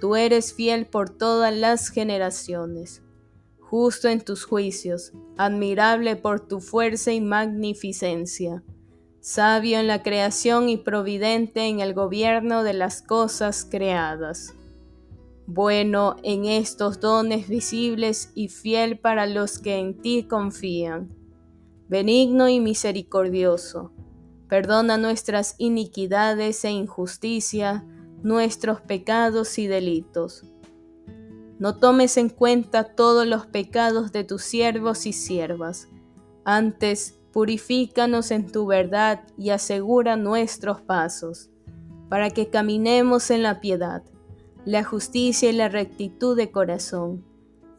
Tú 0.00 0.16
eres 0.16 0.52
fiel 0.52 0.86
por 0.86 1.10
todas 1.10 1.54
las 1.54 1.88
generaciones, 1.88 3.02
justo 3.60 4.08
en 4.08 4.20
tus 4.20 4.44
juicios, 4.44 5.12
admirable 5.36 6.16
por 6.16 6.40
tu 6.40 6.60
fuerza 6.60 7.12
y 7.12 7.20
magnificencia, 7.20 8.62
sabio 9.20 9.78
en 9.78 9.86
la 9.86 10.02
creación 10.02 10.68
y 10.68 10.76
providente 10.76 11.66
en 11.66 11.80
el 11.80 11.94
gobierno 11.94 12.62
de 12.62 12.74
las 12.74 13.02
cosas 13.02 13.66
creadas 13.68 14.54
bueno 15.46 16.16
en 16.24 16.44
estos 16.44 17.00
dones 17.00 17.48
visibles 17.48 18.32
y 18.34 18.48
fiel 18.48 18.98
para 18.98 19.26
los 19.26 19.58
que 19.58 19.76
en 19.76 20.00
ti 20.00 20.26
confían. 20.28 21.14
Benigno 21.88 22.48
y 22.48 22.58
misericordioso, 22.58 23.92
perdona 24.48 24.98
nuestras 24.98 25.54
iniquidades 25.58 26.64
e 26.64 26.70
injusticia, 26.70 27.86
nuestros 28.22 28.80
pecados 28.80 29.58
y 29.58 29.66
delitos. 29.66 30.44
No 31.58 31.76
tomes 31.76 32.16
en 32.16 32.28
cuenta 32.28 32.84
todos 32.84 33.26
los 33.26 33.46
pecados 33.46 34.12
de 34.12 34.24
tus 34.24 34.42
siervos 34.42 35.06
y 35.06 35.12
siervas, 35.12 35.88
antes 36.44 37.18
purifícanos 37.32 38.30
en 38.30 38.50
tu 38.50 38.66
verdad 38.66 39.24
y 39.36 39.50
asegura 39.50 40.16
nuestros 40.16 40.80
pasos, 40.80 41.50
para 42.08 42.30
que 42.30 42.48
caminemos 42.48 43.30
en 43.30 43.42
la 43.42 43.60
piedad 43.60 44.02
la 44.66 44.82
justicia 44.82 45.48
y 45.48 45.52
la 45.52 45.68
rectitud 45.68 46.36
de 46.36 46.50
corazón, 46.50 47.24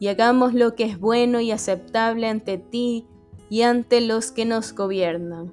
y 0.00 0.08
hagamos 0.08 0.54
lo 0.54 0.74
que 0.74 0.84
es 0.84 0.98
bueno 0.98 1.38
y 1.38 1.50
aceptable 1.50 2.28
ante 2.28 2.56
ti 2.56 3.06
y 3.50 3.60
ante 3.60 4.00
los 4.00 4.32
que 4.32 4.46
nos 4.46 4.74
gobiernan. 4.74 5.52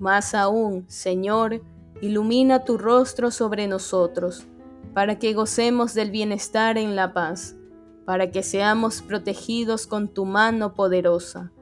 Más 0.00 0.34
aún, 0.34 0.84
Señor, 0.88 1.62
ilumina 2.00 2.64
tu 2.64 2.78
rostro 2.78 3.30
sobre 3.30 3.66
nosotros, 3.66 4.46
para 4.94 5.18
que 5.18 5.34
gocemos 5.34 5.94
del 5.94 6.10
bienestar 6.10 6.78
en 6.78 6.96
la 6.96 7.12
paz, 7.12 7.56
para 8.04 8.30
que 8.30 8.42
seamos 8.42 9.02
protegidos 9.02 9.86
con 9.86 10.08
tu 10.08 10.24
mano 10.24 10.74
poderosa, 10.74 11.52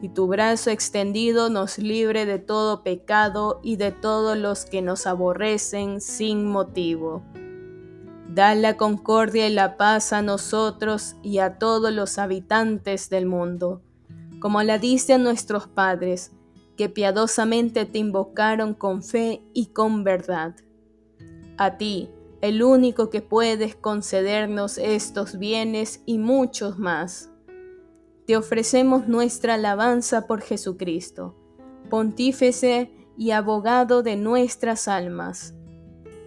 y 0.00 0.10
tu 0.10 0.26
brazo 0.28 0.70
extendido 0.70 1.50
nos 1.50 1.78
libre 1.78 2.24
de 2.24 2.38
todo 2.38 2.82
pecado 2.82 3.60
y 3.62 3.76
de 3.76 3.90
todos 3.90 4.36
los 4.36 4.64
que 4.64 4.80
nos 4.80 5.06
aborrecen 5.06 6.00
sin 6.00 6.46
motivo. 6.46 7.22
Da 8.28 8.54
la 8.54 8.76
concordia 8.76 9.48
y 9.48 9.52
la 9.52 9.76
paz 9.76 10.12
a 10.12 10.22
nosotros 10.22 11.16
y 11.22 11.38
a 11.38 11.58
todos 11.58 11.92
los 11.92 12.18
habitantes 12.18 13.10
del 13.10 13.26
mundo, 13.26 13.82
como 14.40 14.62
la 14.62 14.78
diste 14.78 15.14
a 15.14 15.18
nuestros 15.18 15.66
padres, 15.66 16.30
que 16.78 16.88
piadosamente 16.88 17.84
te 17.84 17.98
invocaron 17.98 18.72
con 18.72 19.02
fe 19.02 19.42
y 19.52 19.66
con 19.66 20.02
verdad. 20.02 20.56
A 21.58 21.76
ti, 21.76 22.08
el 22.40 22.62
único 22.62 23.10
que 23.10 23.20
puedes 23.20 23.76
concedernos 23.76 24.78
estos 24.78 25.38
bienes 25.38 26.02
y 26.06 26.16
muchos 26.16 26.78
más. 26.78 27.30
Te 28.26 28.36
ofrecemos 28.36 29.08
nuestra 29.08 29.54
alabanza 29.54 30.26
por 30.26 30.40
Jesucristo, 30.40 31.36
pontífice 31.90 32.90
y 33.18 33.32
abogado 33.32 34.02
de 34.02 34.16
nuestras 34.16 34.88
almas 34.88 35.54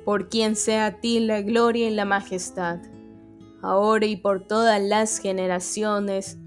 por 0.05 0.29
quien 0.29 0.55
sea 0.55 0.87
a 0.87 0.91
ti 0.99 1.19
la 1.19 1.41
gloria 1.41 1.87
y 1.87 1.93
la 1.93 2.05
majestad, 2.05 2.79
ahora 3.61 4.05
y 4.05 4.15
por 4.15 4.45
todas 4.47 4.81
las 4.81 5.19
generaciones, 5.19 6.37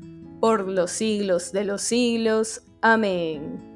por 0.41 0.69
los 0.69 0.91
siglos 0.91 1.53
de 1.53 1.65
los 1.65 1.83
siglos. 1.83 2.63
Amén. 2.83 3.74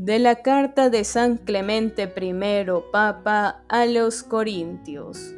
De 0.00 0.20
la 0.20 0.42
carta 0.42 0.90
de 0.90 1.02
San 1.02 1.38
Clemente 1.38 2.04
I, 2.04 2.32
Papa, 2.92 3.64
a 3.68 3.84
los 3.84 4.22
Corintios. 4.22 5.34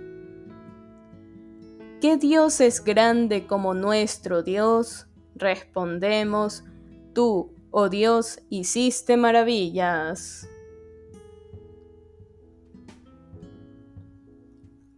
¿Qué 2.03 2.19
Dios 2.19 2.61
es 2.61 2.85
grande 2.85 3.47
como 3.47 3.73
nuestro 3.73 4.43
Dios? 4.43 5.07
Respondemos, 5.35 6.63
tú, 7.15 7.55
oh 7.71 7.89
Dios, 7.89 8.41
hiciste 8.51 9.17
maravillas. 9.17 10.47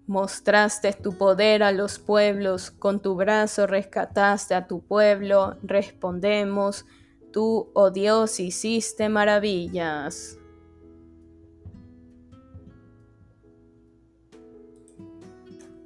Mostraste 0.09 0.92
tu 0.92 1.16
poder 1.16 1.62
a 1.62 1.70
los 1.70 2.01
pueblos, 2.01 2.72
con 2.72 3.01
tu 3.01 3.14
brazo 3.14 3.68
rescataste 3.68 4.57
a 4.57 4.66
tu 4.66 4.81
pueblo, 4.81 5.57
respondemos, 5.62 6.85
tú, 7.33 7.71
oh 7.75 7.90
Dios, 7.90 8.38
hiciste 8.38 9.09
maravillas. 9.09 10.38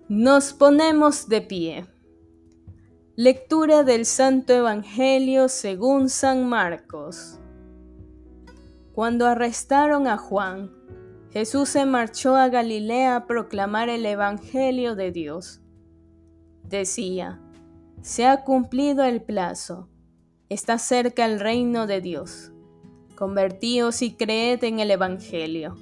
Nos 0.09 0.53
ponemos 0.53 1.29
de 1.29 1.41
pie. 1.41 1.87
Lectura 3.17 3.83
del 3.83 4.05
Santo 4.05 4.53
Evangelio 4.53 5.49
según 5.49 6.11
San 6.11 6.49
Marcos. 6.49 7.41
Cuando 8.93 9.27
arrestaron 9.27 10.07
a 10.07 10.17
Juan, 10.17 10.71
Jesús 11.31 11.71
se 11.71 11.87
marchó 11.87 12.37
a 12.37 12.49
Galilea 12.49 13.17
a 13.17 13.27
proclamar 13.27 13.89
el 13.89 14.07
Evangelio 14.07 14.95
de 14.95 15.13
Dios. 15.13 15.61
Decía, 16.63 17.41
se 18.01 18.27
ha 18.27 18.45
cumplido 18.45 19.03
el 19.05 19.23
plazo, 19.23 19.89
está 20.49 20.79
cerca 20.79 21.25
el 21.25 21.41
reino 21.41 21.87
de 21.87 22.01
Dios. 22.01 22.53
Convertíos 23.17 24.03
y 24.03 24.15
creed 24.15 24.63
en 24.65 24.79
el 24.79 24.91
Evangelio. 24.91 25.77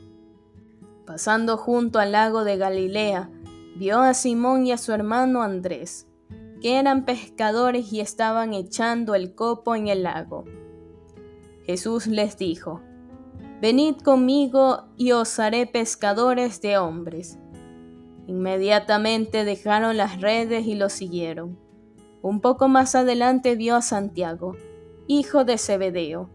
Pasando 1.07 1.57
junto 1.57 1.98
al 1.98 2.12
lago 2.12 2.44
de 2.44 2.57
Galilea, 2.57 3.31
vio 3.77 4.00
a 4.00 4.14
Simón 4.14 4.66
y 4.66 4.72
a 4.72 4.79
su 4.79 4.92
hermano 4.92 5.42
Andrés, 5.42 6.07
que 6.62 6.79
eran 6.79 7.05
pescadores 7.05 7.92
y 7.92 8.00
estaban 8.00 8.55
echando 8.55 9.14
el 9.14 9.35
copo 9.35 9.74
en 9.74 9.88
el 9.88 10.05
lago. 10.05 10.44
Jesús 11.66 12.07
les 12.07 12.38
dijo, 12.38 12.81
Venid 13.61 13.96
conmigo 13.96 14.85
y 14.96 15.12
os 15.12 15.38
haré 15.38 15.66
pescadores 15.66 16.61
de 16.62 16.79
hombres. 16.79 17.38
Inmediatamente 18.27 19.44
dejaron 19.44 19.96
las 19.96 20.20
redes 20.20 20.66
y 20.66 20.74
lo 20.74 20.88
siguieron. 20.88 21.63
Un 22.24 22.40
poco 22.40 22.68
más 22.68 22.94
adelante 22.94 23.54
vio 23.54 23.76
a 23.76 23.82
Santiago, 23.82 24.56
hijo 25.06 25.44
de 25.44 25.58
Zebedeo, 25.58 26.30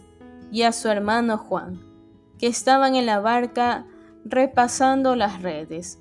y 0.51 0.61
a 0.61 0.71
su 0.71 0.87
hermano 0.87 1.39
Juan, 1.39 1.79
que 2.37 2.45
estaban 2.45 2.93
en 2.93 3.07
la 3.07 3.19
barca 3.19 3.87
repasando 4.23 5.15
las 5.15 5.41
redes. 5.41 5.99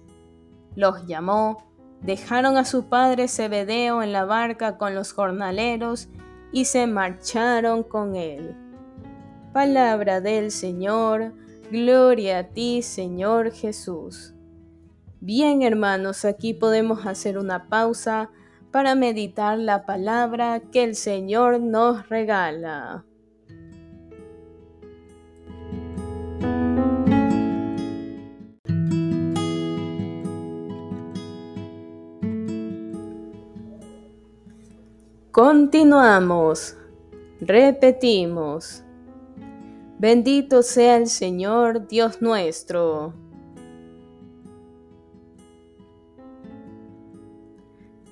Los 0.77 1.07
llamó, 1.07 1.73
dejaron 2.03 2.59
a 2.59 2.67
su 2.67 2.91
padre 2.91 3.29
Zebedeo 3.29 4.03
en 4.03 4.13
la 4.13 4.27
barca 4.27 4.77
con 4.77 4.95
los 4.95 5.15
jornaleros 5.15 6.11
y 6.53 6.67
se 6.67 6.87
marcharon 6.87 7.83
con 7.83 8.15
él. 8.15 8.55
Palabra 9.55 10.21
del 10.21 10.51
Señor, 10.51 11.33
gloria 11.73 12.41
a 12.41 12.45
ti 12.45 12.83
Señor 12.83 13.53
Jesús. 13.53 14.35
Bien 15.21 15.63
hermanos, 15.63 16.27
aquí 16.27 16.53
podemos 16.53 17.07
hacer 17.07 17.39
una 17.39 17.71
pausa 17.71 18.29
para 18.71 18.95
meditar 18.95 19.59
la 19.59 19.87
palabra 19.87 20.61
que 20.61 20.85
el 20.85 20.95
Señor 20.95 21.61
nos 21.61 22.09
regala. 22.09 23.05
Continuamos, 35.31 36.77
repetimos. 37.41 38.83
Bendito 39.99 40.63
sea 40.63 40.97
el 40.97 41.07
Señor 41.07 41.87
Dios 41.87 42.21
nuestro. 42.21 43.28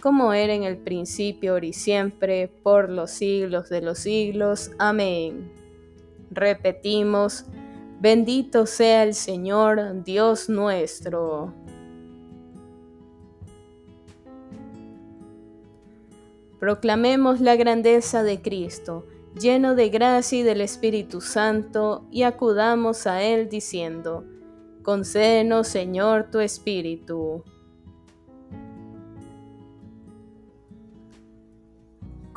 como 0.00 0.32
era 0.32 0.54
en 0.54 0.62
el 0.62 0.76
principio, 0.76 1.52
ahora 1.52 1.66
y 1.66 1.72
siempre, 1.72 2.48
por 2.48 2.88
los 2.88 3.10
siglos 3.10 3.68
de 3.68 3.82
los 3.82 3.98
siglos. 3.98 4.70
Amén. 4.78 5.50
Repetimos, 6.30 7.46
bendito 8.00 8.66
sea 8.66 9.02
el 9.02 9.14
Señor, 9.14 10.04
Dios 10.04 10.48
nuestro. 10.48 11.52
Proclamemos 16.60 17.40
la 17.40 17.54
grandeza 17.56 18.22
de 18.22 18.42
Cristo, 18.42 19.06
lleno 19.38 19.74
de 19.74 19.90
gracia 19.90 20.40
y 20.40 20.42
del 20.42 20.60
Espíritu 20.60 21.20
Santo, 21.20 22.04
y 22.10 22.22
acudamos 22.22 23.06
a 23.06 23.22
Él 23.22 23.48
diciendo, 23.48 24.24
Concédenos, 24.82 25.68
Señor, 25.68 26.30
tu 26.30 26.40
Espíritu. 26.40 27.44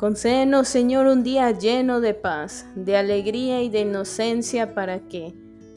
Concédenos, 0.02 0.66
Señor, 0.66 1.06
un 1.06 1.22
día 1.22 1.52
lleno 1.52 2.00
de 2.00 2.12
paz, 2.12 2.66
de 2.74 2.96
alegría 2.96 3.62
y 3.62 3.68
de 3.68 3.82
inocencia 3.82 4.74
para 4.74 4.98
que, 5.06 5.32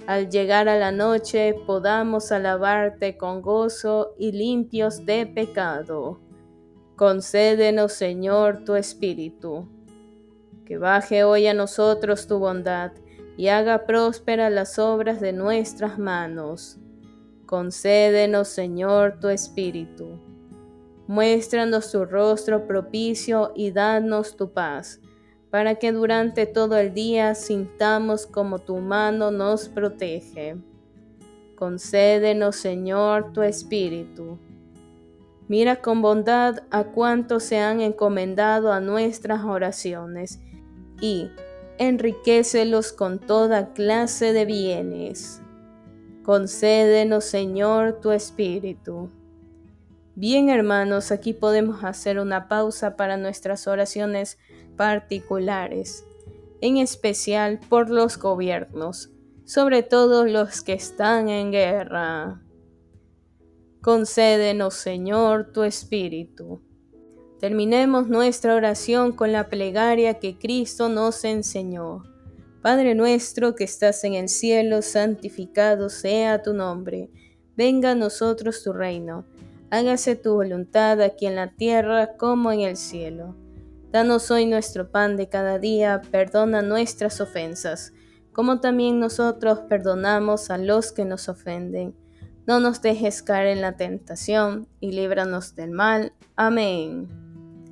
al 0.07 0.31
llegar 0.31 0.67
a 0.67 0.79
la 0.79 0.91
noche, 0.91 1.53
podamos 1.67 2.31
alabarte 2.31 3.17
con 3.17 3.43
gozo 3.43 4.15
y 4.17 4.31
limpios 4.31 5.05
de 5.05 5.27
pecado. 5.27 6.19
Concédenos, 6.95 7.93
Señor, 7.93 8.63
tu 8.65 8.73
Espíritu. 8.73 9.69
Que 10.65 10.79
baje 10.79 11.23
hoy 11.23 11.45
a 11.45 11.53
nosotros 11.53 12.25
tu 12.25 12.39
bondad 12.39 12.93
y 13.37 13.49
haga 13.49 13.85
prósperas 13.85 14.51
las 14.51 14.79
obras 14.79 15.21
de 15.21 15.33
nuestras 15.33 15.99
manos. 15.99 16.79
Concédenos, 17.45 18.47
Señor, 18.47 19.19
tu 19.19 19.29
Espíritu. 19.29 20.24
Muéstranos 21.07 21.91
tu 21.91 22.05
rostro 22.05 22.67
propicio 22.67 23.51
y 23.55 23.71
danos 23.71 24.35
tu 24.35 24.51
paz, 24.51 24.99
para 25.49 25.75
que 25.75 25.91
durante 25.91 26.45
todo 26.45 26.77
el 26.77 26.93
día 26.93 27.35
sintamos 27.35 28.25
como 28.25 28.59
tu 28.59 28.77
mano 28.77 29.31
nos 29.31 29.69
protege. 29.69 30.57
Concédenos, 31.55 32.55
Señor, 32.55 33.31
tu 33.33 33.41
Espíritu 33.41 34.39
Mira 35.47 35.75
con 35.75 36.01
bondad 36.01 36.63
a 36.71 36.85
cuantos 36.85 37.43
se 37.43 37.59
han 37.59 37.79
encomendado 37.79 38.71
a 38.71 38.79
nuestras 38.79 39.43
oraciones 39.43 40.39
y 40.99 41.29
enriquecelos 41.77 42.91
con 42.93 43.19
toda 43.19 43.73
clase 43.73 44.33
de 44.33 44.45
bienes. 44.45 45.41
Concédenos, 46.23 47.25
Señor, 47.25 47.99
tu 48.01 48.09
Espíritu. 48.09 49.11
Bien, 50.17 50.47
hermanos, 50.47 51.11
aquí 51.11 51.33
podemos 51.33 51.83
hacer 51.83 52.19
una 52.19 52.47
pausa 52.47 52.95
para 52.95 53.17
nuestras 53.17 53.67
oraciones 53.67 54.37
particulares, 54.77 56.05
en 56.61 56.77
especial 56.77 57.59
por 57.67 57.89
los 57.89 58.17
gobiernos, 58.17 59.09
sobre 59.43 59.83
todo 59.83 60.23
los 60.23 60.61
que 60.61 60.71
están 60.71 61.27
en 61.27 61.51
guerra. 61.51 62.41
Concédenos, 63.81 64.75
Señor, 64.75 65.51
tu 65.51 65.63
Espíritu. 65.63 66.61
Terminemos 67.41 68.07
nuestra 68.07 68.55
oración 68.55 69.11
con 69.11 69.33
la 69.33 69.49
plegaria 69.49 70.13
que 70.13 70.37
Cristo 70.37 70.87
nos 70.87 71.25
enseñó. 71.25 72.03
Padre 72.61 72.95
nuestro 72.95 73.53
que 73.53 73.65
estás 73.65 74.05
en 74.05 74.13
el 74.13 74.29
cielo, 74.29 74.81
santificado 74.81 75.89
sea 75.89 76.41
tu 76.41 76.53
nombre. 76.53 77.09
Venga 77.57 77.91
a 77.91 77.95
nosotros 77.95 78.63
tu 78.63 78.71
reino. 78.71 79.25
Hágase 79.69 80.15
tu 80.15 80.33
voluntad 80.35 81.01
aquí 81.01 81.25
en 81.25 81.35
la 81.35 81.51
tierra 81.51 82.17
como 82.17 82.51
en 82.51 82.61
el 82.61 82.77
cielo. 82.77 83.35
Danos 83.91 84.29
hoy 84.31 84.45
nuestro 84.45 84.91
pan 84.91 85.17
de 85.17 85.29
cada 85.29 85.59
día, 85.59 86.01
perdona 86.11 86.61
nuestras 86.61 87.21
ofensas, 87.21 87.93
como 88.31 88.59
también 88.59 88.99
nosotros 88.99 89.59
perdonamos 89.69 90.49
a 90.49 90.57
los 90.57 90.91
que 90.91 91.05
nos 91.05 91.29
ofenden 91.29 91.95
no 92.47 92.59
nos 92.59 92.81
dejes 92.81 93.23
caer 93.23 93.47
en 93.47 93.61
la 93.61 93.75
tentación 93.75 94.67
y 94.79 94.91
líbranos 94.91 95.55
del 95.55 95.71
mal. 95.71 96.13
Amén. 96.35 97.09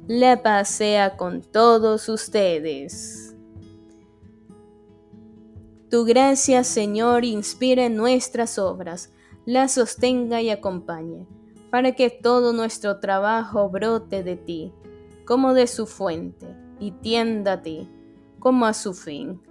La 0.07 0.41
paz 0.41 0.69
sea 0.69 1.15
con 1.15 1.43
todos 1.43 2.09
ustedes. 2.09 3.35
Tu 5.91 6.03
gracia, 6.05 6.63
Señor, 6.63 7.23
inspire 7.23 7.89
nuestras 7.91 8.57
obras, 8.57 9.11
las 9.45 9.73
sostenga 9.73 10.41
y 10.41 10.49
acompañe, 10.49 11.27
para 11.73 11.93
que 11.93 12.11
todo 12.11 12.53
nuestro 12.53 12.99
trabajo 12.99 13.67
brote 13.67 14.21
de 14.21 14.35
ti, 14.35 14.71
como 15.25 15.55
de 15.55 15.65
su 15.65 15.87
fuente, 15.87 16.55
y 16.79 16.91
tienda 16.91 17.53
a 17.53 17.61
ti, 17.63 17.89
como 18.37 18.67
a 18.67 18.75
su 18.75 18.93
fin. 18.93 19.41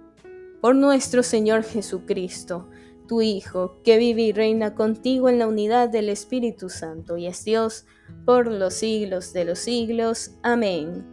Por 0.61 0.73
nuestro 0.73 1.21
Señor 1.21 1.63
Jesucristo, 1.63 2.69
tu 3.09 3.21
Hijo, 3.21 3.75
que 3.83 3.97
vive 3.97 4.21
y 4.21 4.31
reina 4.31 4.73
contigo 4.73 5.27
en 5.27 5.37
la 5.37 5.47
unidad 5.47 5.89
del 5.89 6.07
Espíritu 6.07 6.69
Santo 6.69 7.17
y 7.17 7.27
es 7.27 7.43
Dios 7.43 7.85
por 8.25 8.47
los 8.47 8.73
siglos 8.73 9.33
de 9.33 9.43
los 9.43 9.59
siglos. 9.59 10.31
Amén. 10.43 11.05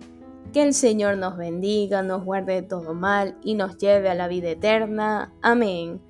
Que 0.53 0.62
el 0.62 0.75
Señor 0.75 1.16
nos 1.16 1.37
bendiga, 1.37 2.05
nos 2.05 2.25
guarde 2.25 2.55
de 2.55 2.62
todo 2.62 2.94
mal 2.94 3.37
y 3.42 3.55
nos 3.55 3.79
lleve 3.79 4.11
a 4.11 4.14
la 4.14 4.29
vida 4.29 4.51
eterna. 4.51 5.35
Amén. 5.42 6.01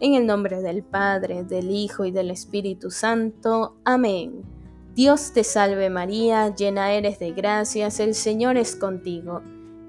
En 0.00 0.12
el 0.12 0.26
nombre 0.26 0.60
del 0.60 0.82
Padre, 0.82 1.44
del 1.44 1.70
Hijo 1.70 2.04
y 2.04 2.10
del 2.10 2.30
Espíritu 2.30 2.90
Santo. 2.90 3.76
Amén. 3.84 4.49
Dios 4.94 5.32
te 5.32 5.44
salve 5.44 5.88
María, 5.88 6.54
llena 6.54 6.92
eres 6.92 7.18
de 7.18 7.32
gracias, 7.32 8.00
el 8.00 8.14
Señor 8.14 8.56
es 8.56 8.74
contigo. 8.74 9.42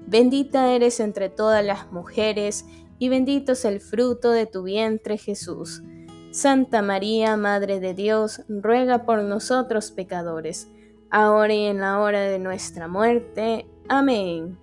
Bendita 0.06 0.72
eres 0.72 1.00
entre 1.00 1.28
todas 1.28 1.64
las 1.64 1.90
mujeres, 1.90 2.64
y 2.98 3.08
bendito 3.08 3.52
es 3.52 3.64
el 3.64 3.80
fruto 3.80 4.30
de 4.30 4.46
tu 4.46 4.62
vientre 4.62 5.18
Jesús. 5.18 5.82
Santa 6.30 6.82
María, 6.82 7.36
Madre 7.36 7.80
de 7.80 7.94
Dios, 7.94 8.42
ruega 8.48 9.04
por 9.04 9.22
nosotros 9.22 9.90
pecadores, 9.90 10.70
ahora 11.10 11.52
y 11.52 11.66
en 11.66 11.80
la 11.80 11.98
hora 11.98 12.20
de 12.20 12.38
nuestra 12.38 12.86
muerte. 12.86 13.66
Amén. 13.88 14.56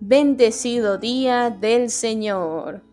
Bendecido 0.00 0.96
día 0.96 1.50
del 1.50 1.90
Señor. 1.90 2.87